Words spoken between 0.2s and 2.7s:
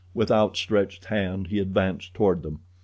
outstretched hand he advanced toward them.